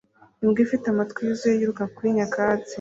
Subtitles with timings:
[0.43, 2.69] Imbwa ifite amatwi yuzuye yiruka kuri nyakatsi